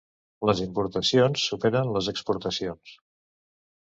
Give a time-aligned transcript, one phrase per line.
[0.49, 2.95] Les importacions superen les exportacions.